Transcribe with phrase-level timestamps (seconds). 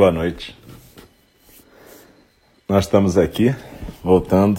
[0.00, 0.56] Boa noite.
[2.66, 3.54] Nós estamos aqui
[4.02, 4.58] voltando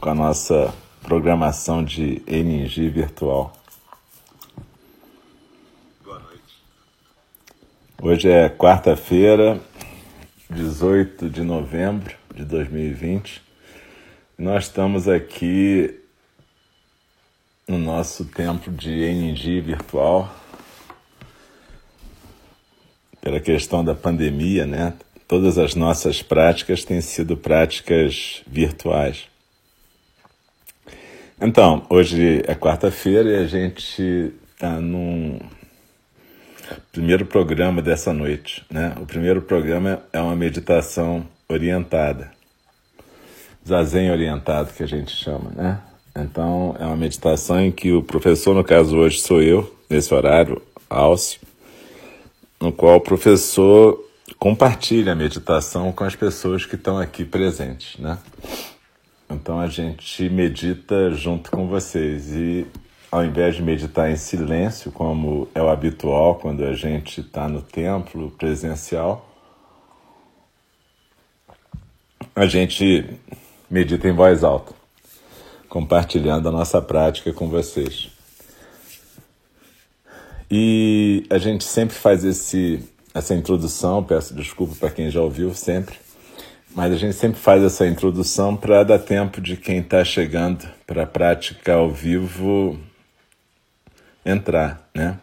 [0.00, 3.52] com a nossa programação de Eningi virtual.
[6.02, 6.64] Boa noite.
[8.02, 9.60] Hoje é quarta-feira,
[10.50, 13.44] 18 de novembro de 2020.
[14.36, 16.00] Nós estamos aqui
[17.68, 20.34] no nosso templo de Eningi virtual
[23.24, 24.92] pela questão da pandemia, né?
[25.26, 29.24] Todas as nossas práticas têm sido práticas virtuais.
[31.40, 35.40] Então, hoje é quarta-feira e a gente está num
[36.92, 38.94] primeiro programa dessa noite, né?
[39.00, 42.30] O primeiro programa é uma meditação orientada,
[43.66, 45.80] zazen orientado que a gente chama, né?
[46.14, 50.60] Então, é uma meditação em que o professor, no caso hoje sou eu, nesse horário,
[50.90, 51.40] Alcio,
[52.60, 54.02] no qual o professor
[54.38, 58.18] compartilha a meditação com as pessoas que estão aqui presentes, né?
[59.30, 62.66] Então a gente medita junto com vocês e
[63.10, 67.62] ao invés de meditar em silêncio, como é o habitual quando a gente está no
[67.62, 69.30] templo presencial,
[72.34, 73.08] a gente
[73.70, 74.72] medita em voz alta,
[75.68, 78.13] compartilhando a nossa prática com vocês.
[80.50, 82.82] E a gente sempre faz esse,
[83.14, 85.96] essa introdução, peço desculpa para quem já ouviu sempre,
[86.74, 91.04] mas a gente sempre faz essa introdução para dar tempo de quem está chegando para
[91.04, 92.78] a prática ao vivo
[94.24, 95.18] entrar, né?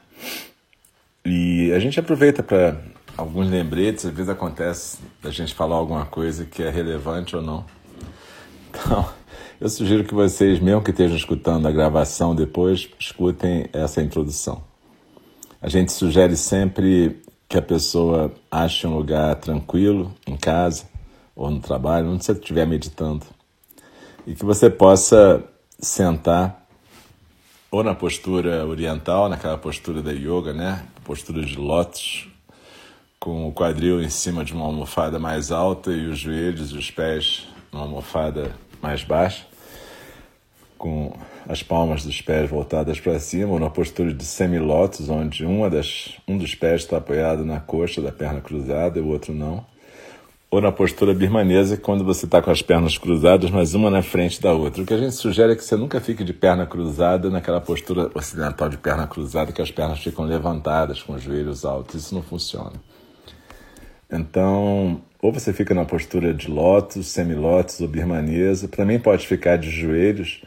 [1.25, 2.79] E a gente aproveita para
[3.17, 7.65] alguns lembretes, às vezes acontece da gente falar alguma coisa que é relevante ou não.
[8.69, 9.07] Então,
[9.59, 14.70] eu sugiro que vocês, mesmo que estejam escutando a gravação depois, escutem essa introdução.
[15.61, 20.85] A gente sugere sempre que a pessoa ache um lugar tranquilo, em casa
[21.35, 23.23] ou no trabalho, onde você estiver meditando,
[24.25, 25.43] e que você possa
[25.79, 26.65] sentar
[27.69, 30.83] ou na postura oriental, naquela postura da yoga, né?
[31.03, 32.27] Postura de lótus,
[33.19, 36.89] com o quadril em cima de uma almofada mais alta e os joelhos e os
[36.89, 39.45] pés numa almofada mais baixa,
[40.75, 41.13] com
[41.47, 46.17] as palmas dos pés voltadas para cima, ou na postura de semilótus, onde uma das,
[46.27, 49.65] um dos pés está apoiado na coxa da perna cruzada e o outro não.
[50.49, 54.41] Ou na postura birmanesa, quando você está com as pernas cruzadas, mas uma na frente
[54.41, 54.83] da outra.
[54.83, 58.11] O que a gente sugere é que você nunca fique de perna cruzada naquela postura
[58.13, 62.03] ocidental de perna cruzada, que as pernas ficam levantadas com os joelhos altos.
[62.03, 62.73] Isso não funciona.
[64.11, 68.67] Então, ou você fica na postura de lótus, semilótus ou birmanesa.
[68.67, 70.41] Também pode ficar de joelhos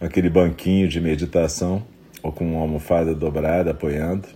[0.00, 1.82] aquele banquinho de meditação
[2.22, 4.26] ou com uma almofada dobrada apoiando.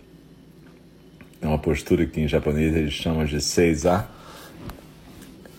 [1.40, 4.06] É uma postura que em japonês eles chamam de seiza.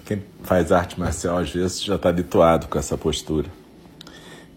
[0.05, 3.47] Quem faz arte marcial às vezes já está habituado com essa postura.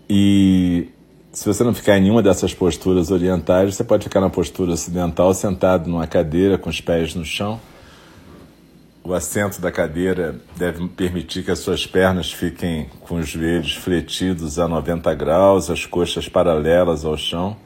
[0.08, 0.88] E
[1.32, 5.32] se você não ficar em nenhuma dessas posturas orientais, você pode ficar na postura ocidental,
[5.34, 7.60] sentado numa cadeira com os pés no chão
[9.08, 14.58] o assento da cadeira deve permitir que as suas pernas fiquem com os joelhos fletidos
[14.58, 17.56] a 90 graus, as coxas paralelas ao chão.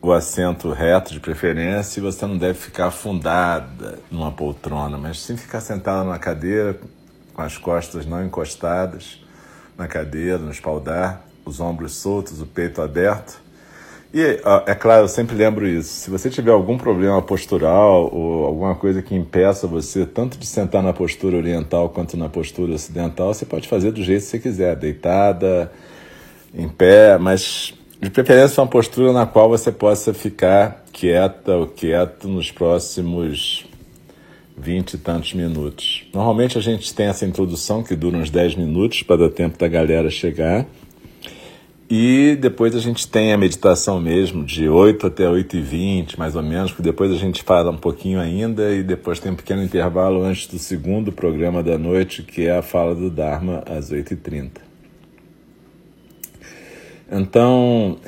[0.00, 5.36] O assento reto de preferência, e você não deve ficar afundada numa poltrona, mas sim
[5.36, 6.80] ficar sentada numa cadeira
[7.34, 9.22] com as costas não encostadas
[9.76, 13.38] na cadeira, no espaldar, os ombros soltos, o peito aberto
[14.20, 15.88] e, é claro, eu sempre lembro isso.
[15.88, 20.82] Se você tiver algum problema postural ou alguma coisa que impeça você tanto de sentar
[20.82, 24.76] na postura oriental quanto na postura ocidental, você pode fazer do jeito que você quiser,
[24.76, 25.70] deitada,
[26.54, 32.28] em pé, mas de preferência uma postura na qual você possa ficar quieta ou quieto
[32.28, 33.66] nos próximos
[34.56, 36.06] vinte e tantos minutos.
[36.14, 39.68] Normalmente a gente tem essa introdução que dura uns 10 minutos para dar tempo da
[39.68, 40.66] galera chegar.
[41.88, 46.34] E depois a gente tem a meditação mesmo, de 8 até 8 e 20, mais
[46.34, 49.62] ou menos, porque depois a gente fala um pouquinho ainda e depois tem um pequeno
[49.62, 54.14] intervalo antes do segundo programa da noite, que é a fala do Dharma, às 8
[54.14, 54.60] e 30.
[57.08, 57.98] Então,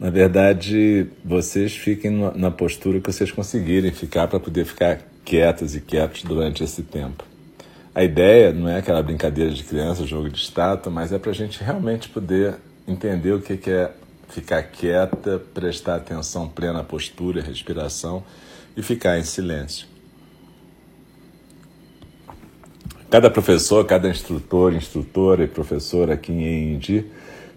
[0.00, 5.82] na verdade, vocês fiquem na postura que vocês conseguirem ficar para poder ficar quietas e
[5.82, 7.27] quietos durante esse tempo.
[7.94, 11.34] A ideia não é aquela brincadeira de criança, jogo de estátua, mas é para a
[11.34, 12.56] gente realmente poder
[12.86, 13.90] entender o que é
[14.28, 18.22] ficar quieta, prestar atenção plena à postura, respiração
[18.76, 19.86] e ficar em silêncio.
[23.10, 27.06] Cada professor, cada instrutor, instrutora e professora aqui em Indi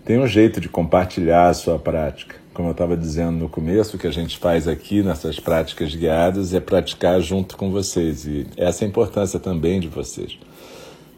[0.06, 2.41] tem um jeito de compartilhar a sua prática.
[2.62, 6.54] Como eu estava dizendo no começo, o que a gente faz aqui nessas práticas guiadas
[6.54, 8.24] é praticar junto com vocês.
[8.28, 10.38] E essa é a importância também de vocês.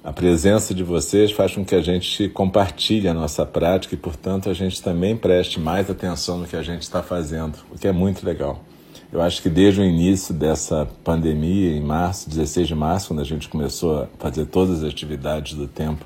[0.01, 4.49] A presença de vocês faz com que a gente compartilhe a nossa prática e, portanto,
[4.49, 7.91] a gente também preste mais atenção no que a gente está fazendo, o que é
[7.91, 8.63] muito legal.
[9.11, 13.25] Eu acho que desde o início dessa pandemia, em março, 16 de março, quando a
[13.25, 16.05] gente começou a fazer todas as atividades do tempo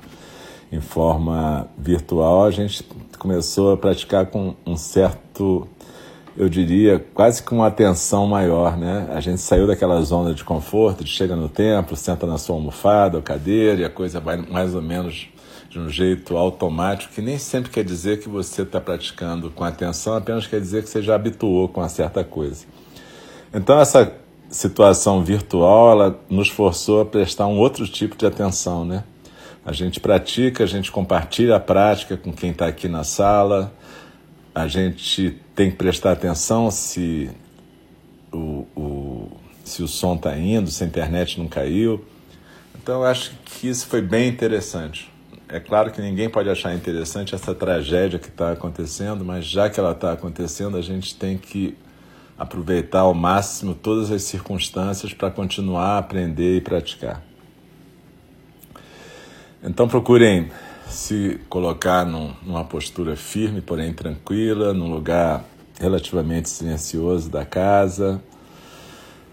[0.70, 2.84] em forma virtual, a gente
[3.18, 5.68] começou a praticar com um certo
[6.38, 9.08] eu diria, quase com uma atenção maior, né?
[9.10, 13.16] A gente saiu daquela zona de conforto, de chega no templo, senta na sua almofada
[13.16, 15.28] ou cadeira e a coisa vai mais ou menos
[15.68, 20.14] de um jeito automático, que nem sempre quer dizer que você está praticando com atenção,
[20.14, 22.64] apenas quer dizer que você já habituou com uma certa coisa.
[23.52, 24.12] Então, essa
[24.48, 29.02] situação virtual, ela nos forçou a prestar um outro tipo de atenção, né?
[29.68, 33.70] A gente pratica, a gente compartilha a prática com quem está aqui na sala,
[34.54, 37.30] a gente tem que prestar atenção se
[38.32, 39.30] o, o
[39.62, 42.02] se o som está indo, se a internet não caiu.
[42.80, 45.12] Então eu acho que isso foi bem interessante.
[45.50, 49.78] É claro que ninguém pode achar interessante essa tragédia que está acontecendo, mas já que
[49.78, 51.76] ela está acontecendo, a gente tem que
[52.38, 57.27] aproveitar ao máximo todas as circunstâncias para continuar a aprender e praticar.
[59.62, 60.50] Então procurem
[60.88, 65.44] se colocar num, numa postura firme, porém tranquila, num lugar
[65.78, 68.22] relativamente silencioso da casa.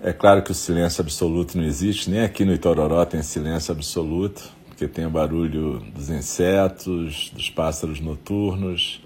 [0.01, 4.43] É claro que o silêncio absoluto não existe, nem aqui no Itororó tem silêncio absoluto,
[4.67, 9.01] porque tem o barulho dos insetos, dos pássaros noturnos,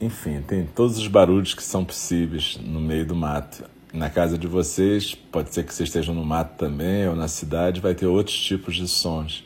[0.00, 3.64] enfim, tem todos os barulhos que são possíveis no meio do mato.
[3.92, 7.80] Na casa de vocês, pode ser que vocês estejam no mato também, ou na cidade,
[7.80, 9.44] vai ter outros tipos de sons.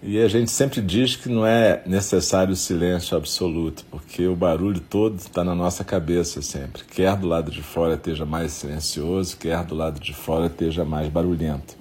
[0.00, 4.78] E a gente sempre diz que não é necessário o silêncio absoluto, porque o barulho
[4.78, 6.84] todo está na nossa cabeça sempre.
[6.84, 11.08] Quer do lado de fora esteja mais silencioso, quer do lado de fora esteja mais
[11.08, 11.76] barulhento.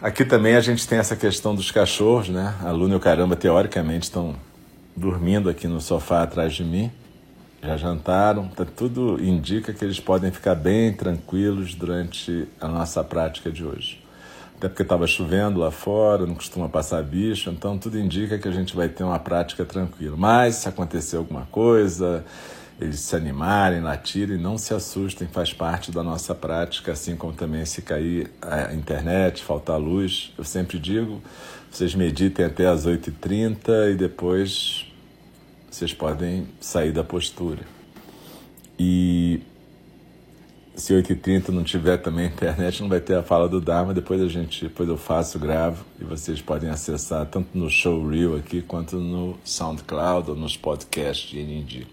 [0.00, 2.54] Aqui também a gente tem essa questão dos cachorros, né?
[2.64, 4.34] A Luna e o Caramba, teoricamente, estão
[4.96, 6.90] dormindo aqui no sofá atrás de mim.
[7.62, 13.50] Já jantaram, tá, tudo indica que eles podem ficar bem tranquilos durante a nossa prática
[13.50, 14.07] de hoje
[14.58, 18.50] até porque estava chovendo lá fora, não costuma passar bicho, então tudo indica que a
[18.50, 20.16] gente vai ter uma prática tranquila.
[20.16, 22.24] Mas se acontecer alguma coisa,
[22.80, 27.64] eles se animarem, latirem, não se assustem, faz parte da nossa prática, assim como também
[27.64, 30.32] se cair a internet, faltar luz.
[30.36, 31.22] Eu sempre digo,
[31.70, 34.86] vocês meditem até as 8h30 e depois
[35.70, 37.62] vocês podem sair da postura.
[38.76, 39.40] E
[40.78, 43.92] se 8h30 não tiver também internet, não vai ter a fala do Dharma.
[43.92, 48.62] Depois a gente, depois eu faço, gravo e vocês podem acessar tanto no Showreel aqui
[48.62, 51.86] quanto no SoundCloud ou nos podcasts de NND.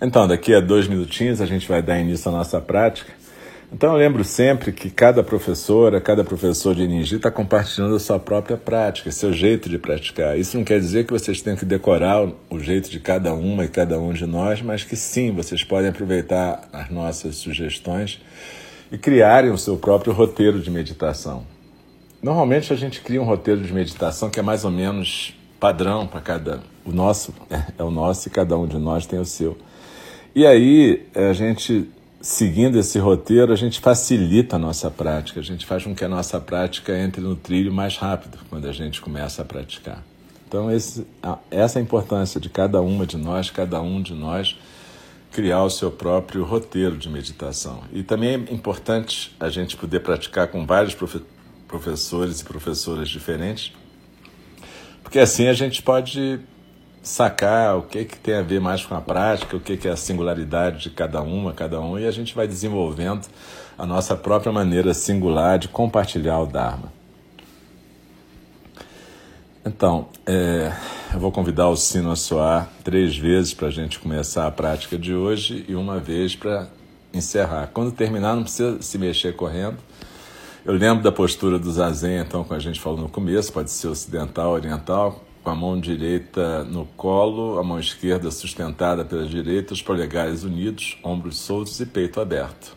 [0.00, 3.12] Então, daqui a dois minutinhos a gente vai dar início à nossa prática.
[3.70, 8.18] Então eu lembro sempre que cada professora, cada professor de energia está compartilhando a sua
[8.18, 10.38] própria prática, seu jeito de praticar.
[10.38, 13.68] Isso não quer dizer que vocês tenham que decorar o jeito de cada uma e
[13.68, 18.18] cada um de nós, mas que sim, vocês podem aproveitar as nossas sugestões
[18.90, 21.44] e criarem o seu próprio roteiro de meditação.
[22.22, 26.22] Normalmente a gente cria um roteiro de meditação que é mais ou menos padrão para
[26.22, 26.60] cada.
[26.86, 29.58] O nosso é, é o nosso e cada um de nós tem o seu.
[30.34, 31.86] E aí a gente
[32.20, 36.08] seguindo esse roteiro, a gente facilita a nossa prática, a gente faz com que a
[36.08, 40.02] nossa prática entre no trilho mais rápido quando a gente começa a praticar.
[40.46, 41.06] Então, esse,
[41.50, 44.56] essa é a importância de cada uma de nós, cada um de nós,
[45.30, 47.82] criar o seu próprio roteiro de meditação.
[47.92, 51.20] E também é importante a gente poder praticar com vários profe
[51.66, 53.74] professores e professoras diferentes,
[55.02, 56.40] porque assim a gente pode
[57.02, 59.90] sacar o que, que tem a ver mais com a prática, o que, que é
[59.90, 63.26] a singularidade de cada uma, cada um, e a gente vai desenvolvendo
[63.76, 66.92] a nossa própria maneira singular de compartilhar o Dharma.
[69.64, 70.72] Então, é,
[71.12, 74.96] eu vou convidar o sino a soar três vezes para a gente começar a prática
[74.96, 76.68] de hoje e uma vez para
[77.12, 77.68] encerrar.
[77.72, 79.76] Quando terminar, não precisa se mexer correndo.
[80.64, 83.88] Eu lembro da postura do Zazen, então, como a gente falou no começo, pode ser
[83.88, 89.80] ocidental, oriental, com a mão direita no colo, a mão esquerda sustentada pela direita, os
[89.80, 92.76] polegares unidos, ombros soltos e peito aberto.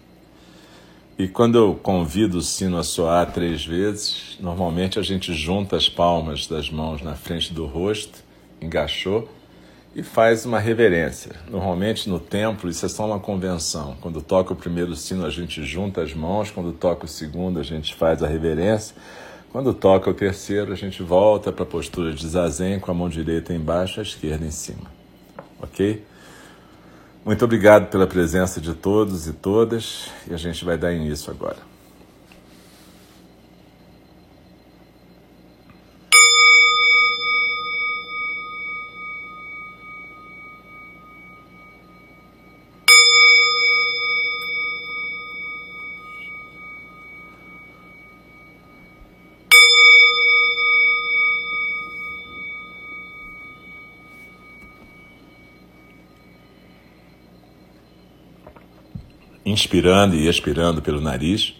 [1.20, 5.90] E quando eu convido o sino a soar três vezes, normalmente a gente junta as
[5.90, 8.24] palmas das mãos na frente do rosto,
[8.62, 9.28] engaixou,
[9.94, 11.36] e faz uma reverência.
[11.50, 13.98] Normalmente no templo isso é só uma convenção.
[14.00, 17.64] Quando toca o primeiro sino a gente junta as mãos, quando toca o segundo a
[17.64, 18.96] gente faz a reverência
[19.52, 23.10] Quando toca o terceiro, a gente volta para a postura de zazen com a mão
[23.10, 24.90] direita embaixo, a esquerda em cima.
[25.62, 26.06] Ok?
[27.26, 31.71] Muito obrigado pela presença de todos e todas e a gente vai dar início agora.
[59.52, 61.54] Inspirando e expirando pelo nariz,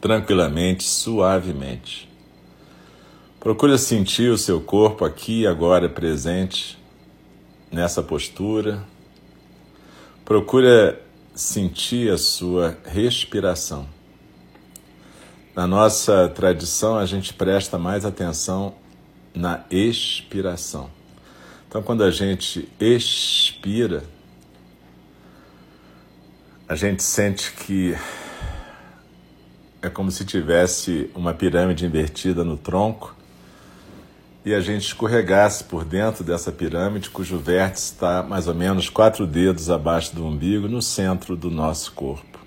[0.00, 2.08] tranquilamente, suavemente.
[3.40, 6.78] Procure sentir o seu corpo aqui e agora presente
[7.70, 8.84] nessa postura.
[10.24, 10.96] Procure
[11.34, 13.86] sentir a sua respiração.
[15.54, 18.74] Na nossa tradição, a gente presta mais atenção
[19.34, 20.90] na expiração.
[21.68, 24.04] Então, quando a gente expira,
[26.66, 27.94] a gente sente que
[29.82, 33.14] é como se tivesse uma pirâmide invertida no tronco
[34.44, 39.26] e a gente escorregasse por dentro dessa pirâmide, cujo vértice está mais ou menos quatro
[39.26, 42.38] dedos abaixo do umbigo, no centro do nosso corpo.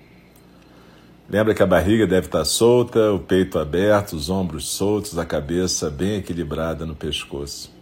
[1.28, 5.90] Lembra que a barriga deve estar solta, o peito aberto, os ombros soltos, a cabeça
[5.90, 7.77] bem equilibrada no pescoço.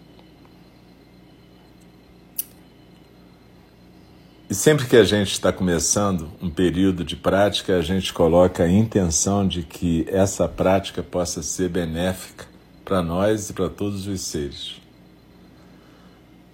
[4.48, 8.70] E sempre que a gente está começando um período de prática, a gente coloca a
[8.70, 12.46] intenção de que essa prática possa ser benéfica
[12.84, 14.80] para nós e para todos os seres.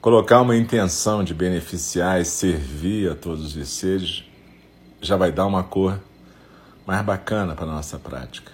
[0.00, 4.24] Colocar uma intenção de beneficiar e servir a todos os seres
[5.02, 6.00] já vai dar uma cor
[6.86, 8.52] mais bacana para a nossa prática.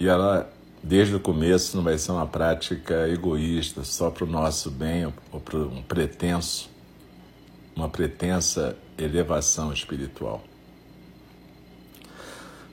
[0.00, 0.50] E ela,
[0.82, 5.40] desde o começo, não vai ser uma prática egoísta, só para o nosso bem ou
[5.40, 6.71] para um pretenso
[7.74, 10.42] uma pretensa elevação espiritual.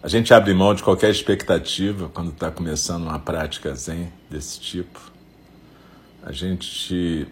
[0.01, 5.11] A gente abre mão de qualquer expectativa quando está começando uma prática zen desse tipo.
[6.23, 7.27] A gente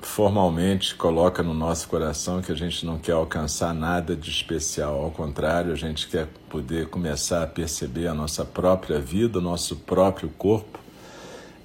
[0.00, 5.10] formalmente coloca no nosso coração que a gente não quer alcançar nada de especial, ao
[5.10, 10.28] contrário, a gente quer poder começar a perceber a nossa própria vida, o nosso próprio
[10.30, 10.83] corpo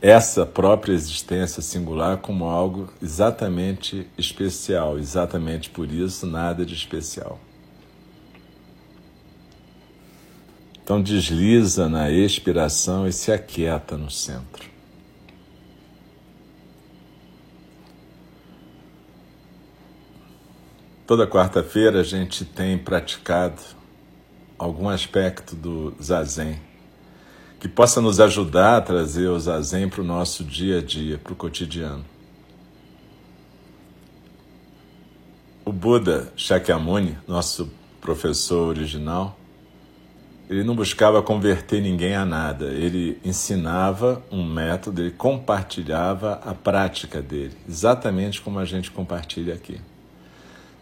[0.01, 7.39] essa própria existência singular como algo exatamente especial, exatamente por isso nada de especial.
[10.82, 14.70] Então desliza na expiração e se aquieta no centro.
[21.06, 23.62] Toda quarta-feira a gente tem praticado
[24.58, 26.68] algum aspecto do zazen
[27.59, 31.33] que possa nos ajudar a trazer o zazen para o nosso dia a dia, para
[31.33, 32.05] o cotidiano.
[35.65, 39.37] O Buda Shakyamuni, nosso professor original,
[40.49, 47.21] ele não buscava converter ninguém a nada, ele ensinava um método, ele compartilhava a prática
[47.21, 49.79] dele, exatamente como a gente compartilha aqui.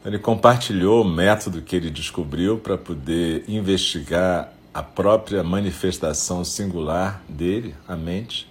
[0.05, 7.73] Ele compartilhou o método que ele descobriu para poder investigar a própria manifestação singular dele,
[7.87, 8.47] a mente,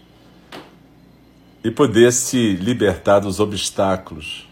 [1.62, 4.48] e poder se libertar dos obstáculos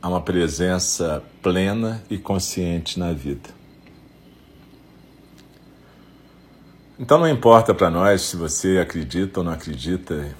[0.00, 3.50] a uma presença plena e consciente na vida.
[6.96, 10.36] Então não importa para nós se você acredita ou não acredita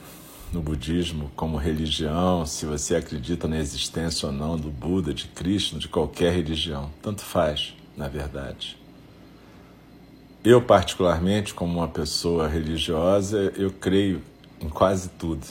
[0.52, 5.76] no budismo como religião, se você acredita na existência ou não do Buda, de Cristo,
[5.76, 8.83] de qualquer religião, tanto faz, na verdade.
[10.44, 14.20] Eu, particularmente, como uma pessoa religiosa, eu creio
[14.60, 15.46] em quase tudo.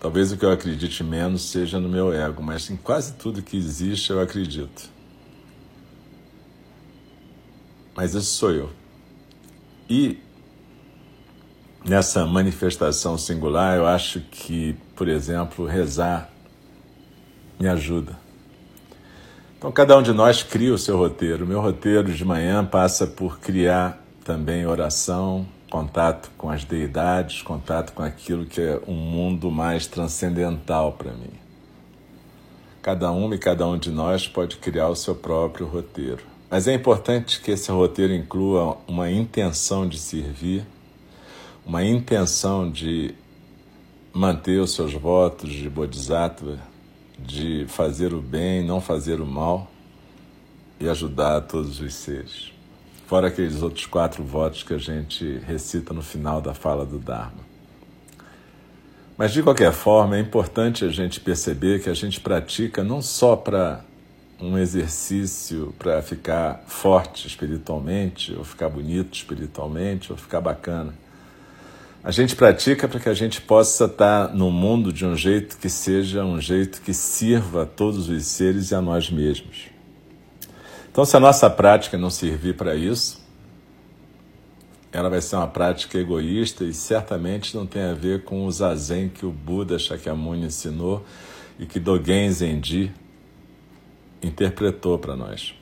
[0.00, 3.56] Talvez o que eu acredite menos seja no meu ego, mas em quase tudo que
[3.56, 4.90] existe eu acredito.
[7.94, 8.70] Mas isso sou eu.
[9.88, 10.18] E
[11.84, 16.28] nessa manifestação singular, eu acho que, por exemplo, rezar
[17.60, 18.25] me ajuda.
[19.58, 21.44] Então, cada um de nós cria o seu roteiro.
[21.44, 27.92] O meu roteiro de manhã passa por criar também oração, contato com as deidades, contato
[27.94, 31.32] com aquilo que é um mundo mais transcendental para mim.
[32.82, 36.22] Cada um e cada um de nós pode criar o seu próprio roteiro.
[36.50, 40.66] Mas é importante que esse roteiro inclua uma intenção de servir,
[41.64, 43.14] uma intenção de
[44.12, 46.58] manter os seus votos de Bodhisattva,
[47.18, 49.70] de fazer o bem, não fazer o mal.
[50.78, 52.52] e ajudar todos os seres.
[53.06, 57.46] Fora aqueles outros quatro votos que a gente recita no final da fala do Dharma.
[59.16, 63.34] Mas de qualquer forma, é importante a gente perceber que a gente pratica não só
[63.34, 63.82] para
[64.38, 70.92] um exercício para ficar forte espiritualmente, ou ficar bonito espiritualmente, ou ficar bacana.
[72.06, 75.68] A gente pratica para que a gente possa estar no mundo de um jeito que
[75.68, 79.66] seja um jeito que sirva a todos os seres e a nós mesmos.
[80.88, 83.20] Então, se a nossa prática não servir para isso,
[84.92, 89.08] ela vai ser uma prática egoísta e certamente não tem a ver com o zazen
[89.08, 91.04] que o Buda Shakyamuni ensinou
[91.58, 92.92] e que Dogen Zenji
[94.22, 95.56] interpretou para nós.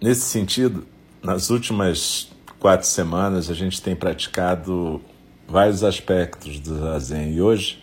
[0.00, 0.86] Nesse sentido,
[1.20, 2.35] nas últimas
[2.66, 5.00] quatro semanas a gente tem praticado
[5.46, 7.32] vários aspectos do zazen.
[7.34, 7.80] E hoje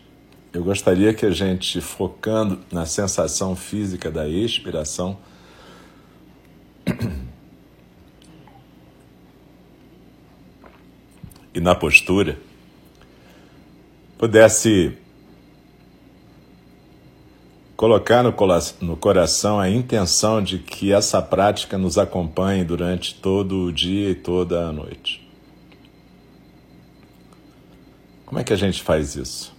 [0.52, 5.18] eu gostaria que a gente, focando na sensação física da expiração,
[11.56, 12.38] e na postura,
[14.18, 14.98] pudesse
[17.84, 24.12] colocar no coração a intenção de que essa prática nos acompanhe durante todo o dia
[24.12, 25.30] e toda a noite.
[28.26, 29.54] Como é que a gente faz isso?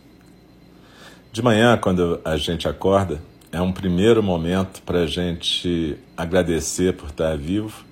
[1.30, 3.20] De manhã, quando a gente acorda,
[3.52, 7.84] é um primeiro momento para a gente agradecer por estar vivo,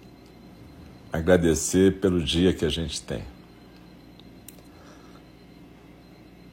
[1.13, 3.23] agradecer pelo dia que a gente tem.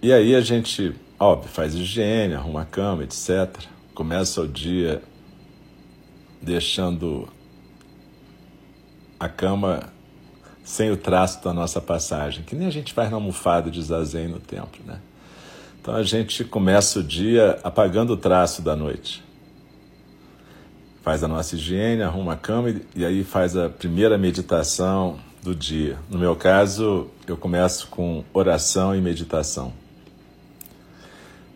[0.02, 3.50] E aí a gente, óbvio, faz higiene, arruma a cama, etc.
[3.94, 5.02] Começa o dia
[6.42, 7.28] deixando
[9.20, 9.92] a cama
[10.64, 14.28] sem o traço da nossa passagem, que nem a gente faz na almofada de zazen
[14.28, 15.00] no templo, né?
[15.82, 19.24] Então a gente começa o dia apagando o traço da noite.
[21.02, 25.56] Faz a nossa higiene, arruma a cama e, e aí faz a primeira meditação do
[25.56, 25.98] dia.
[26.10, 29.74] No meu caso, eu começo com oração e meditação.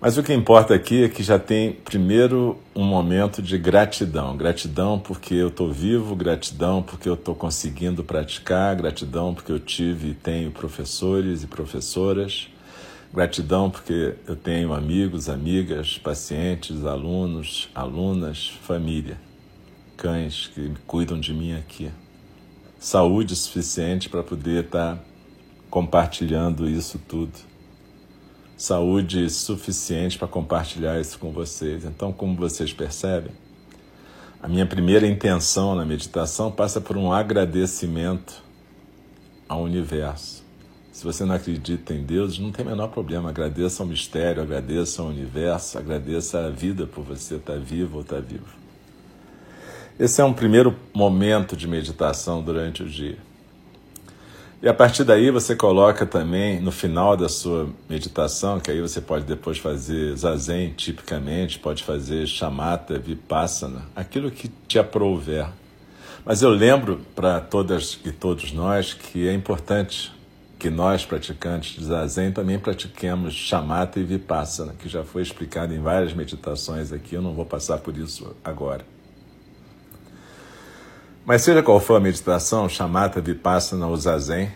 [0.04, 4.36] Mas o que importa aqui é que já tem primeiro um momento de gratidão.
[4.36, 10.10] Gratidão porque eu estou vivo, gratidão porque eu estou conseguindo praticar, gratidão porque eu tive
[10.10, 12.50] e tenho professores e professoras,
[13.14, 19.18] gratidão porque eu tenho amigos, amigas, pacientes, alunos, alunas, família,
[19.96, 21.90] cães que cuidam de mim aqui.
[22.78, 25.04] Saúde suficiente para poder estar tá
[25.70, 27.53] compartilhando isso tudo
[28.64, 31.84] saúde suficiente para compartilhar isso com vocês.
[31.84, 33.34] Então, como vocês percebem,
[34.42, 38.42] a minha primeira intenção na meditação passa por um agradecimento
[39.50, 40.46] ao universo.
[40.94, 43.28] Se você não acredita em Deus, não tem o menor problema.
[43.28, 48.22] Agradeça ao mistério, agradeça ao universo, agradeça a vida por você estar vivo ou estar
[48.22, 48.48] vivo.
[50.00, 53.18] Esse é um primeiro momento de meditação durante o dia.
[54.64, 59.02] E a partir daí você coloca também no final da sua meditação, que aí você
[59.02, 65.46] pode depois fazer zazen tipicamente, pode fazer chamata, vipassana, aquilo que te aprouver.
[66.24, 70.14] Mas eu lembro para todas e todos nós que é importante
[70.58, 75.82] que nós, praticantes de zazen, também pratiquemos chamata e vipassana, que já foi explicado em
[75.82, 78.86] várias meditações aqui, eu não vou passar por isso agora.
[81.26, 84.52] Mas seja qual for a meditação, chamata, vipassana ou zazen,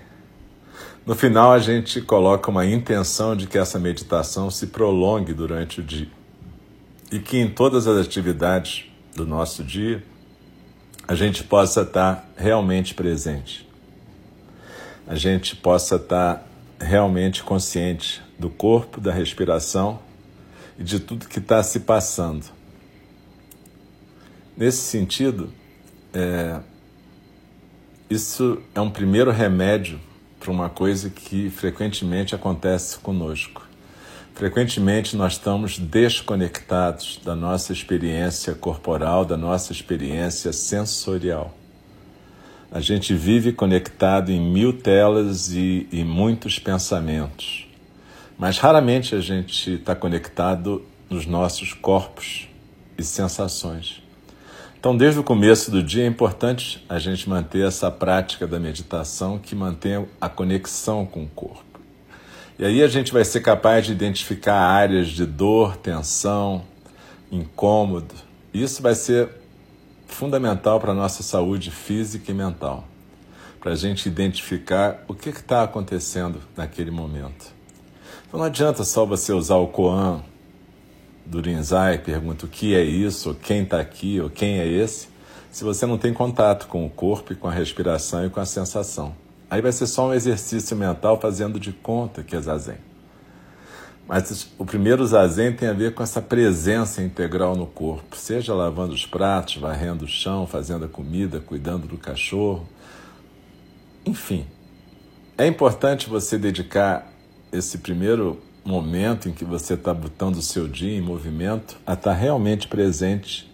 [1.06, 5.84] no final a gente coloca uma intenção de que essa meditação se prolongue durante o
[5.84, 6.10] dia
[7.10, 10.03] e que em todas as atividades do nosso dia
[11.08, 13.65] a gente possa estar realmente presente.
[15.08, 16.45] A gente possa estar
[16.77, 19.99] realmente consciente do corpo, da respiração
[20.77, 22.45] e de tudo que está se passando.
[24.58, 25.49] Nesse sentido,
[26.13, 26.60] é,
[28.10, 30.00] isso é um primeiro remédio
[30.39, 33.67] para uma coisa que frequentemente acontece conosco.
[34.34, 41.58] Frequentemente nós estamos desconectados da nossa experiência corporal, da nossa experiência sensorial.
[42.72, 47.67] A gente vive conectado em mil telas e, e muitos pensamentos,
[48.38, 52.48] mas raramente a gente está conectado nos nossos corpos
[52.98, 54.07] e sensações.
[54.88, 59.38] Então, desde o começo do dia é importante a gente manter essa prática da meditação
[59.38, 61.82] que mantém a conexão com o corpo.
[62.58, 66.63] E aí a gente vai ser capaz de identificar áreas de dor, tensão,
[67.30, 68.15] incômodo.
[68.54, 69.28] Isso vai ser
[70.08, 72.88] fundamental para a nossa saúde física e mental,
[73.60, 77.54] para a gente identificar o que está acontecendo naquele momento.
[78.26, 80.23] Então não adianta só você usar o Koan
[81.27, 85.09] do Rinzai pergunta o que é isso, quem está aqui, ou quem é esse,
[85.51, 89.13] se você não tem contato com o corpo com a respiração e com a sensação.
[89.49, 92.77] Aí vai ser só um exercício mental fazendo de conta que é zazen.
[94.07, 98.93] Mas o primeiro zazen tem a ver com essa presença integral no corpo, seja lavando
[98.93, 102.67] os pratos, varrendo o chão, fazendo a comida, cuidando do cachorro.
[104.05, 104.47] Enfim,
[105.37, 107.11] é importante você dedicar
[107.51, 112.12] esse primeiro momento em que você está botando o seu dia em movimento a estar
[112.12, 113.49] tá realmente presente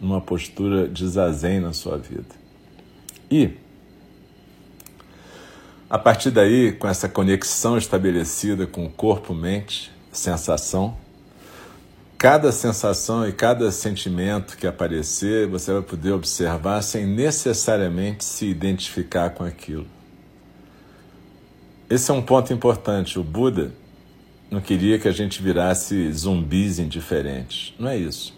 [0.00, 2.34] numa postura de zazen na sua vida.
[3.30, 3.50] E,
[5.90, 10.96] a partir daí, com essa conexão estabelecida com o corpo, mente, sensação,
[12.16, 19.30] cada sensação e cada sentimento que aparecer, você vai poder observar sem necessariamente se identificar
[19.30, 19.86] com aquilo.
[21.90, 23.18] Esse é um ponto importante.
[23.18, 23.72] O Buda
[24.50, 27.74] não queria que a gente virasse zumbis indiferentes.
[27.78, 28.34] Não é isso.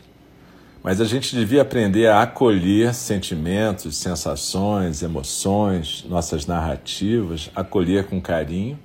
[0.82, 8.78] Mas a gente devia aprender a acolher sentimentos, sensações, emoções, nossas narrativas, acolher com carinho,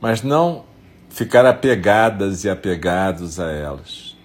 [0.00, 0.64] mas não
[1.08, 4.16] ficar apegadas e apegados a elas.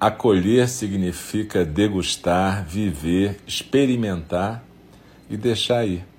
[0.00, 4.64] Acolher significa degustar, viver, experimentar
[5.28, 6.11] e deixar ir.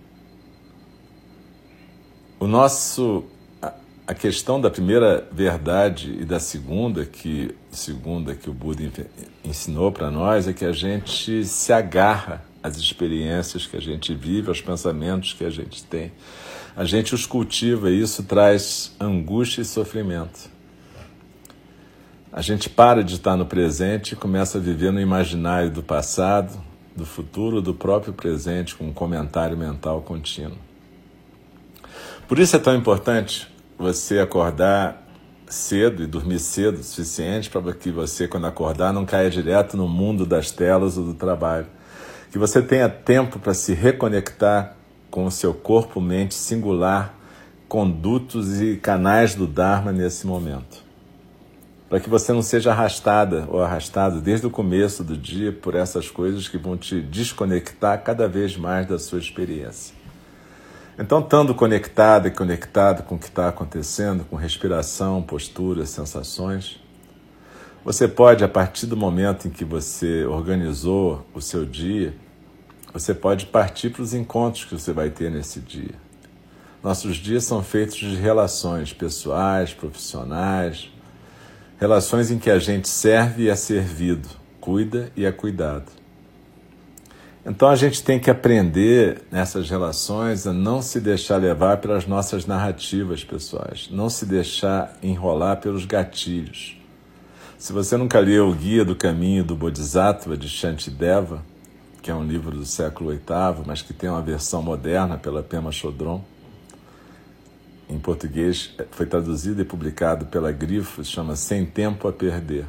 [2.43, 3.23] O nosso
[4.05, 8.83] a questão da primeira verdade e da segunda que segunda que o Buda
[9.45, 14.49] ensinou para nós é que a gente se agarra às experiências que a gente vive,
[14.49, 16.11] aos pensamentos que a gente tem.
[16.75, 20.49] A gente os cultiva e isso traz angústia e sofrimento.
[22.29, 26.61] A gente para de estar no presente e começa a viver no imaginário do passado,
[26.93, 30.72] do futuro, do próprio presente, com um comentário mental contínuo.
[32.27, 35.03] Por isso é tão importante você acordar
[35.47, 39.87] cedo e dormir cedo o suficiente para que você, quando acordar, não caia direto no
[39.87, 41.67] mundo das telas ou do trabalho.
[42.31, 44.75] Que você tenha tempo para se reconectar
[45.11, 47.13] com o seu corpo, mente singular,
[47.67, 50.81] condutos e canais do Dharma nesse momento.
[51.89, 56.09] Para que você não seja arrastada ou arrastado desde o começo do dia por essas
[56.09, 60.02] coisas que vão te desconectar cada vez mais da sua experiência.
[60.97, 66.79] Então, estando conectado e conectado com o que está acontecendo, com respiração, postura, sensações,
[67.83, 72.13] você pode, a partir do momento em que você organizou o seu dia,
[72.93, 75.95] você pode partir para os encontros que você vai ter nesse dia.
[76.83, 80.91] Nossos dias são feitos de relações pessoais, profissionais,
[81.79, 84.29] relações em que a gente serve e é servido,
[84.61, 86.02] cuida e é cuidado.
[87.45, 92.45] Então a gente tem que aprender nessas relações a não se deixar levar pelas nossas
[92.45, 96.77] narrativas pessoais, não se deixar enrolar pelos gatilhos.
[97.57, 101.43] Se você nunca leu o Guia do Caminho do Bodhisattva de Shantideva,
[102.01, 105.71] que é um livro do século VIII, mas que tem uma versão moderna pela Pema
[105.71, 106.23] Chodron,
[107.89, 112.65] em português foi traduzido e publicado pela Grifo, chama Sem Tempo a Perder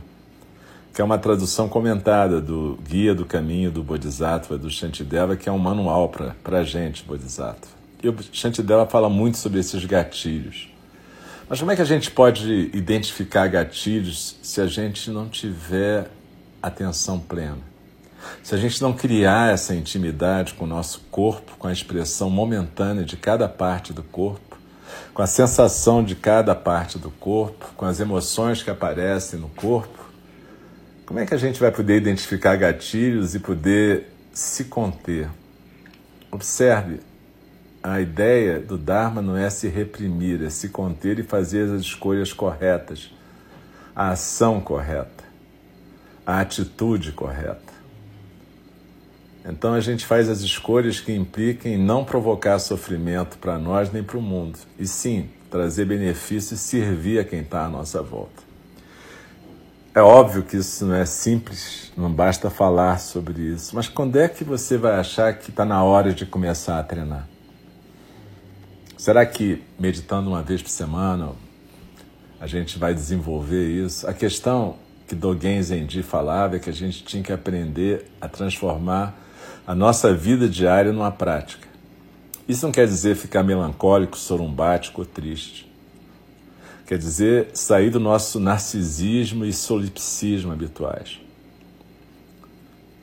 [0.95, 5.53] que é uma tradução comentada do Guia do Caminho do Bodhisattva, do Shantideva, que é
[5.53, 7.75] um manual para a gente, Bodhisattva.
[8.01, 10.73] E o Shantideva fala muito sobre esses gatilhos.
[11.49, 16.09] Mas como é que a gente pode identificar gatilhos se a gente não tiver
[16.63, 17.59] atenção plena?
[18.41, 23.05] Se a gente não criar essa intimidade com o nosso corpo, com a expressão momentânea
[23.05, 24.57] de cada parte do corpo,
[25.13, 30.04] com a sensação de cada parte do corpo, com as emoções que aparecem no corpo,
[31.07, 35.29] como é que a gente vai poder identificar gatilhos e poder se conter?
[36.31, 37.01] Observe,
[37.83, 42.33] a ideia do Dharma não é se reprimir, é se conter e fazer as escolhas
[42.33, 43.13] corretas,
[43.95, 45.25] a ação correta,
[46.27, 47.75] a atitude correta.
[49.45, 54.17] Então a gente faz as escolhas que impliquem não provocar sofrimento para nós nem para
[54.17, 58.44] o mundo, e sim trazer benefício e servir a quem está à nossa volta.
[59.97, 64.27] É óbvio que isso não é simples, não basta falar sobre isso, mas quando é
[64.27, 67.29] que você vai achar que está na hora de começar a treinar?
[68.99, 71.31] Será que meditando uma vez por semana
[72.41, 74.05] a gente vai desenvolver isso?
[74.09, 79.15] A questão que Dogen Zenji falava é que a gente tinha que aprender a transformar
[79.65, 81.69] a nossa vida diária numa prática.
[82.49, 85.73] Isso não quer dizer ficar melancólico, sorumbático ou triste.
[86.87, 91.19] Quer dizer, sair do nosso narcisismo e solipsismo habituais.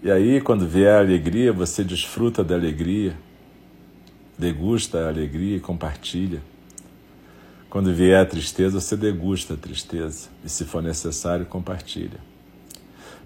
[0.03, 3.17] E aí, quando vier a alegria, você desfruta da alegria,
[4.37, 6.41] degusta a alegria e compartilha.
[7.69, 12.19] Quando vier a tristeza, você degusta a tristeza e, se for necessário, compartilha.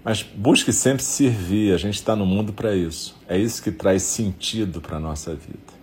[0.04, 3.16] Mas busque sempre servir, a gente está no mundo para isso.
[3.28, 5.74] É isso que traz sentido para a nossa vida.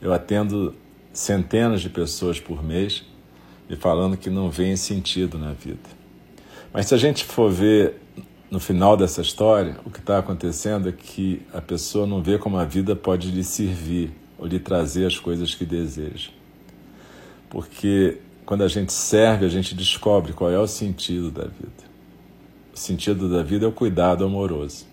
[0.00, 0.74] Eu atendo
[1.12, 3.04] centenas de pessoas por mês
[3.68, 5.88] e falando que não vêem sentido na vida.
[6.72, 7.96] Mas se a gente for ver
[8.50, 12.58] no final dessa história, o que está acontecendo é que a pessoa não vê como
[12.58, 16.30] a vida pode lhe servir ou lhe trazer as coisas que deseja.
[17.48, 21.92] Porque quando a gente serve, a gente descobre qual é o sentido da vida.
[22.74, 24.86] O sentido da vida é o cuidado amoroso.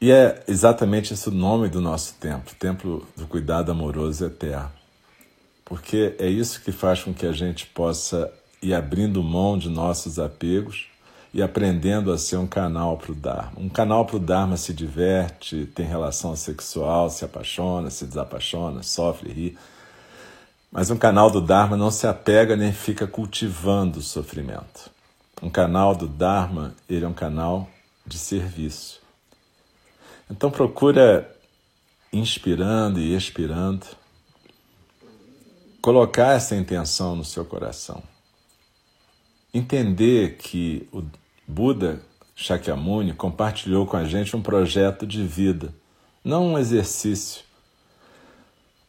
[0.00, 4.77] E é exatamente esse o nome do nosso templo, Templo do Cuidado Amoroso Eterno.
[5.68, 10.18] Porque é isso que faz com que a gente possa ir abrindo mão de nossos
[10.18, 10.86] apegos
[11.32, 13.52] e aprendendo a ser um canal para o Dharma.
[13.58, 19.30] Um canal para o Dharma se diverte, tem relação sexual, se apaixona, se desapaixona, sofre,
[19.30, 19.58] ri.
[20.72, 24.90] Mas um canal do Dharma não se apega nem fica cultivando o sofrimento.
[25.42, 27.68] Um canal do Dharma, ele é um canal
[28.06, 29.02] de serviço.
[30.30, 31.30] Então procura
[32.10, 33.86] inspirando e expirando
[35.88, 38.02] colocar essa intenção no seu coração.
[39.54, 41.02] Entender que o
[41.46, 42.02] Buda
[42.36, 45.72] Shakyamuni compartilhou com a gente um projeto de vida,
[46.22, 47.42] não um exercício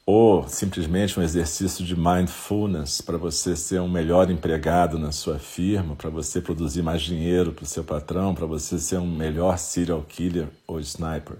[0.06, 5.96] ou simplesmente um exercício de mindfulness para você ser um melhor empregado na sua firma,
[5.96, 10.02] para você produzir mais dinheiro para o seu patrão, para você ser um melhor serial
[10.02, 11.38] killer ou sniper.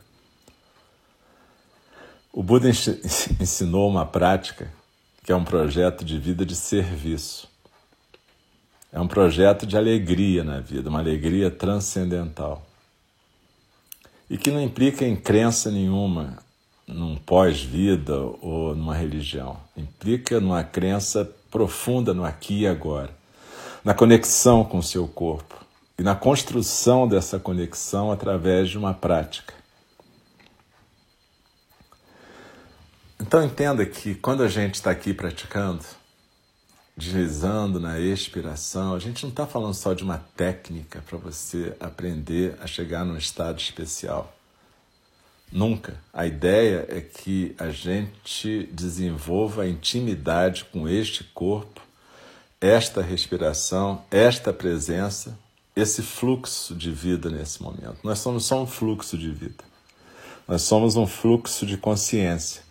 [2.32, 2.70] O Buda
[3.42, 4.79] ensinou uma prática
[5.24, 7.48] que é um projeto de vida de serviço.
[8.92, 12.66] É um projeto de alegria na vida, uma alegria transcendental.
[14.30, 16.38] E que não implica em crença nenhuma,
[16.88, 19.58] num pós-vida ou numa religião.
[19.78, 23.12] Implica numa crença profunda no aqui e agora,
[23.84, 25.56] na conexão com o seu corpo
[25.98, 29.59] e na construção dessa conexão através de uma prática.
[33.22, 35.84] Então entenda que quando a gente está aqui praticando,
[36.96, 42.58] deslizando na expiração, a gente não está falando só de uma técnica para você aprender
[42.62, 44.34] a chegar num estado especial.
[45.52, 46.00] Nunca.
[46.14, 51.82] A ideia é que a gente desenvolva intimidade com este corpo,
[52.62, 55.38] esta respiração, esta presença,
[55.76, 57.98] esse fluxo de vida nesse momento.
[58.04, 59.64] Nós somos só um fluxo de vida.
[60.48, 62.69] Nós somos um fluxo de consciência.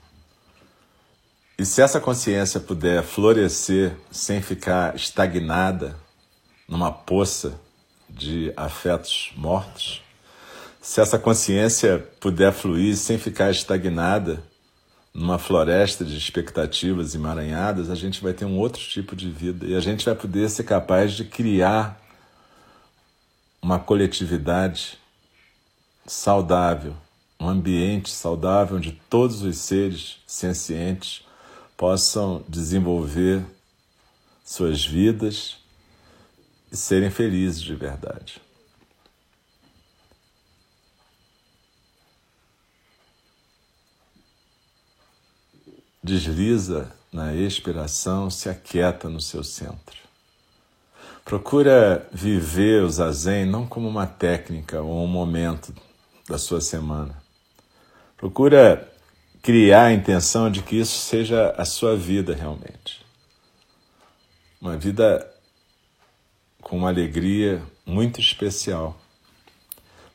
[1.60, 5.96] E se essa consciência puder florescer sem ficar estagnada
[6.68, 7.60] numa poça
[8.08, 10.00] de afetos mortos,
[10.80, 14.40] se essa consciência puder fluir sem ficar estagnada
[15.12, 19.66] numa floresta de expectativas emaranhadas, a gente vai ter um outro tipo de vida.
[19.66, 22.00] E a gente vai poder ser capaz de criar
[23.60, 24.96] uma coletividade
[26.06, 26.94] saudável,
[27.40, 31.26] um ambiente saudável onde todos os seres sencientes
[31.78, 33.42] possam desenvolver
[34.44, 35.56] suas vidas
[36.70, 38.42] e serem felizes de verdade.
[46.02, 49.98] desliza na expiração, se aquieta no seu centro.
[51.22, 55.74] Procura viver o zazen não como uma técnica ou um momento
[56.26, 57.14] da sua semana.
[58.16, 58.90] Procura
[59.42, 63.04] criar a intenção de que isso seja a sua vida realmente.
[64.60, 65.28] Uma vida
[66.60, 69.00] com uma alegria muito especial.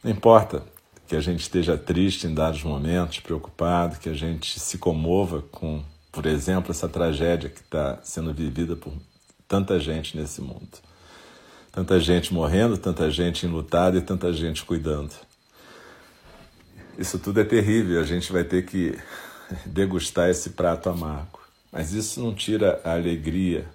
[0.03, 0.63] Não importa
[1.07, 5.83] que a gente esteja triste em dados momentos, preocupado, que a gente se comova com,
[6.11, 8.93] por exemplo, essa tragédia que está sendo vivida por
[9.47, 10.69] tanta gente nesse mundo.
[11.71, 15.13] Tanta gente morrendo, tanta gente enlutada e tanta gente cuidando.
[16.97, 18.97] Isso tudo é terrível, a gente vai ter que
[19.65, 21.39] degustar esse prato amargo.
[21.71, 23.67] Mas isso não tira a alegria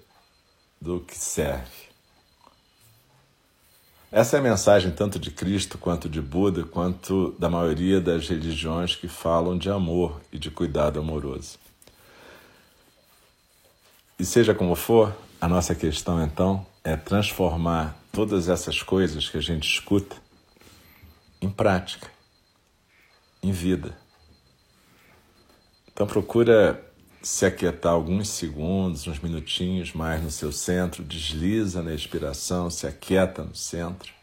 [0.79, 1.89] do que serve.
[4.11, 8.95] Essa é a mensagem tanto de Cristo quanto de Buda, quanto da maioria das religiões
[8.95, 11.59] que falam de amor e de cuidado amoroso.
[14.17, 19.41] E seja como for, a nossa questão então é transformar todas essas coisas que a
[19.41, 20.15] gente escuta
[21.39, 22.09] em prática,
[23.41, 23.97] em vida.
[25.91, 26.83] Então procura
[27.21, 33.43] se aquietar alguns segundos, uns minutinhos mais no seu centro, desliza na expiração, se aquieta
[33.43, 34.13] no centro.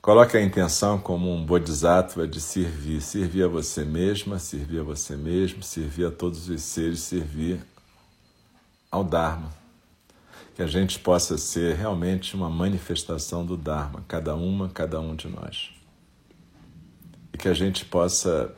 [0.00, 5.16] Coloque a intenção como um bodhisattva de servir, servir a você mesma, servir a você
[5.16, 7.64] mesmo, servir a todos os seres, servir
[8.90, 9.63] ao Dharma.
[10.54, 15.28] Que a gente possa ser realmente uma manifestação do Dharma, cada uma, cada um de
[15.28, 15.70] nós.
[17.32, 18.54] E que a gente possa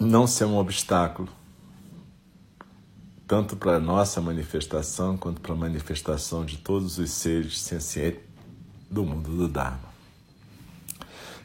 [0.00, 1.28] não ser um obstáculo,
[3.26, 8.22] tanto para a nossa manifestação quanto para a manifestação de todos os seres sencientes
[8.90, 9.88] do mundo do Dharma.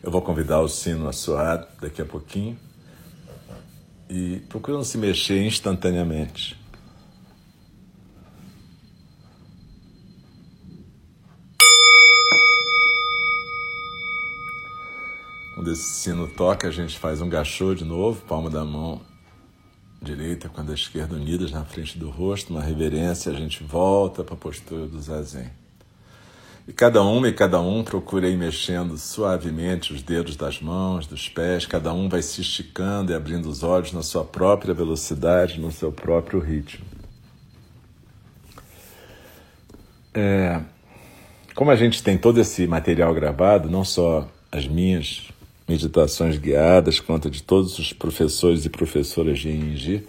[0.02, 2.58] Eu vou convidar o sino a soar daqui a pouquinho
[4.10, 6.63] e procuram se mexer instantaneamente.
[15.64, 19.00] Quando esse sino toca, a gente faz um gachô de novo, palma da mão
[20.02, 24.34] direita com a esquerda unidas na frente do rosto, uma reverência, a gente volta para
[24.34, 25.50] a postura do zazen.
[26.68, 31.30] E cada uma e cada um procura ir mexendo suavemente os dedos das mãos, dos
[31.30, 35.72] pés, cada um vai se esticando e abrindo os olhos na sua própria velocidade, no
[35.72, 36.84] seu próprio ritmo.
[40.14, 40.62] É,
[41.56, 45.32] como a gente tem todo esse material gravado, não só as minhas
[45.68, 50.06] meditações guiadas, quanto de todos os professores e professoras de ING,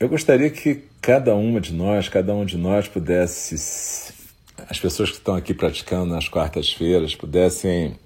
[0.00, 3.54] eu gostaria que cada uma de nós, cada um de nós pudesse
[4.68, 7.98] as pessoas que estão aqui praticando nas quartas-feiras pudessem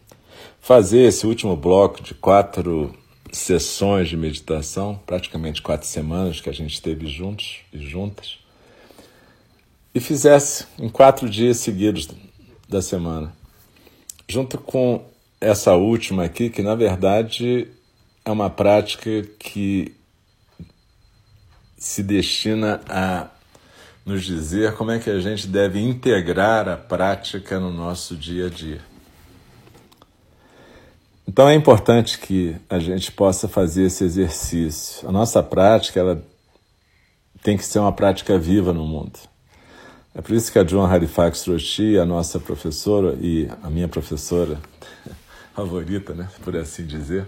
[0.60, 2.94] fazer esse último bloco de quatro
[3.32, 8.38] sessões de meditação, praticamente quatro semanas que a gente esteve juntos e juntas,
[9.94, 12.08] e fizesse em quatro dias seguidos
[12.68, 13.32] da semana,
[14.28, 15.04] junto com
[15.40, 17.68] essa última aqui, que na verdade
[18.24, 19.94] é uma prática que
[21.76, 23.28] se destina a
[24.04, 28.50] nos dizer como é que a gente deve integrar a prática no nosso dia a
[28.50, 28.80] dia.
[31.26, 35.06] Então é importante que a gente possa fazer esse exercício.
[35.06, 36.22] A nossa prática ela
[37.42, 39.18] tem que ser uma prática viva no mundo.
[40.14, 44.58] É por isso que a John Halifax Roshi, a nossa professora e a minha professora
[45.58, 47.26] favorita, né, por assim dizer,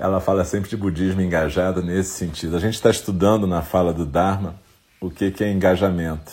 [0.00, 2.56] ela fala sempre de budismo engajado nesse sentido.
[2.56, 4.56] A gente está estudando na fala do Dharma
[5.00, 6.32] o que, que é engajamento.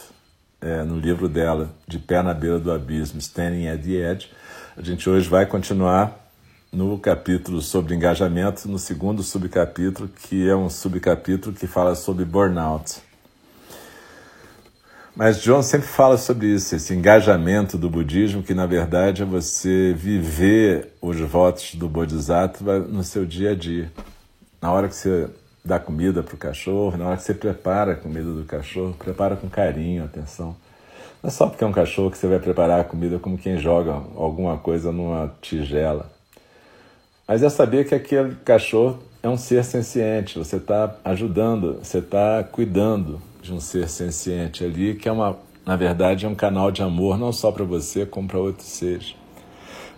[0.59, 4.31] É, no livro dela, De Pé na Beira do Abismo, Standing at the Edge.
[4.75, 6.17] A gente hoje vai continuar
[6.71, 13.01] no capítulo sobre engajamento, no segundo subcapítulo, que é um subcapítulo que fala sobre burnout.
[15.13, 19.93] Mas John sempre fala sobre isso, esse engajamento do budismo, que na verdade é você
[19.93, 23.91] viver os votos do Bodhisattva no seu dia a dia.
[24.61, 25.29] Na hora que você
[25.65, 29.35] dá comida para o cachorro, na hora que você prepara a comida do cachorro, prepara
[29.35, 30.55] com carinho, atenção.
[31.21, 33.57] Não é só porque é um cachorro que você vai preparar a comida como quem
[33.57, 36.09] joga alguma coisa numa tigela.
[37.27, 42.43] Mas é saber que aquele cachorro é um ser senciente, você está ajudando, você está
[42.49, 46.81] cuidando de um ser senciente ali, que é uma, na verdade, é um canal de
[46.81, 49.15] amor não só para você, como para outros seres.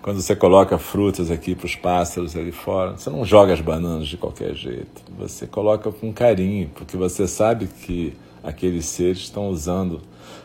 [0.01, 4.07] Quando você coloca frutas aqui para os pássaros ali fora, você não joga as bananas
[4.07, 5.01] de qualquer jeito.
[5.17, 10.01] Você coloca com carinho, porque você sabe que aqueles seres estão usando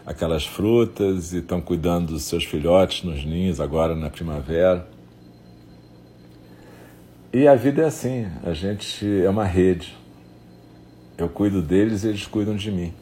[0.07, 4.87] aquelas frutas e estão cuidando dos seus filhotes nos ninhos agora na primavera.
[7.33, 9.95] E a vida é assim, a gente é uma rede.
[11.19, 12.95] Eu cuido deles e eles cuidam de mim.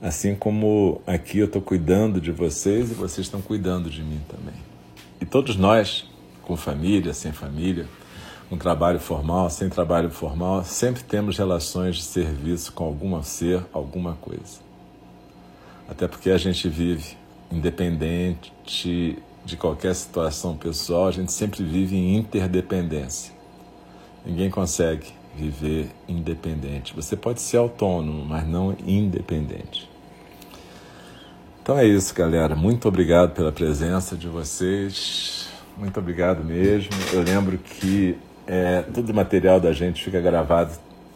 [0.00, 4.54] Assim como aqui eu estou cuidando de vocês e vocês estão cuidando de mim também.
[5.20, 6.08] E todos nós,
[6.42, 7.86] com família, sem família,
[8.48, 14.14] com trabalho formal, sem trabalho formal, sempre temos relações de serviço com algum ser, alguma
[14.14, 14.60] coisa.
[15.88, 17.16] Até porque a gente vive
[17.50, 18.52] independente
[19.44, 23.34] de qualquer situação pessoal, a gente sempre vive em interdependência.
[24.24, 26.94] Ninguém consegue viver independente.
[26.94, 29.88] Você pode ser autônomo, mas não independente.
[31.62, 32.54] Então é isso, galera.
[32.54, 35.48] Muito obrigado pela presença de vocês.
[35.76, 36.90] Muito obrigado mesmo.
[37.12, 38.16] Eu lembro que
[38.46, 40.72] é, todo o material da gente fica gravado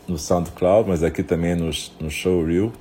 [0.07, 2.73] no SoundCloud, mas aqui também no, no Showreel.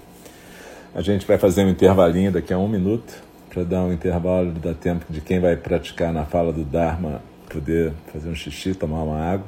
[0.94, 3.14] A gente vai fazer um intervalinho daqui a um minuto
[3.50, 7.94] para dar um intervalo, dar tempo de quem vai praticar na fala do Dharma poder
[8.14, 9.46] fazer um xixi, tomar uma água.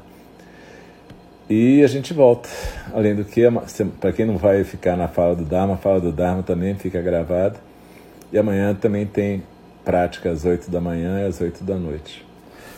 [1.54, 2.48] E a gente volta.
[2.94, 3.42] Além do que,
[4.00, 7.02] para quem não vai ficar na fala do Dharma, a fala do Dharma também fica
[7.02, 7.60] gravada
[8.32, 9.44] e amanhã também tem
[9.84, 12.26] prática às 8 da manhã e às 8 da noite.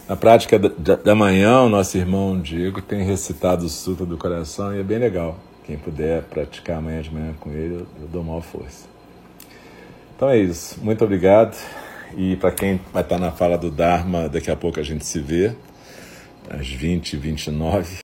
[0.10, 4.80] Na prática da manhã, o nosso irmão Diego tem recitado o Sutra do Coração e
[4.80, 5.38] é bem legal.
[5.68, 8.88] Quem puder praticar amanhã de manhã com ele, eu dou maior força.
[10.16, 10.80] Então é isso.
[10.82, 11.56] Muito obrigado
[12.18, 15.20] E para quem vai estar na fala do Dharma, daqui a pouco a gente se
[15.20, 15.56] vê,
[16.50, 17.98] às 20 h 29